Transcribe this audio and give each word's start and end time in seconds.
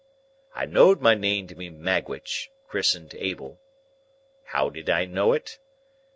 "I 0.55 0.65
know'd 0.65 0.99
my 0.99 1.13
name 1.13 1.45
to 1.49 1.53
be 1.53 1.69
Magwitch, 1.69 2.49
chrisen'd 2.67 3.13
Abel. 3.13 3.59
How 4.45 4.71
did 4.71 4.89
I 4.89 5.05
know 5.05 5.33
it? 5.33 5.59